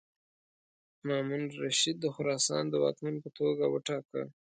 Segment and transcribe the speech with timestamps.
[1.07, 4.21] مامون الرشید د خراسان د واکمن په توګه وټاکه.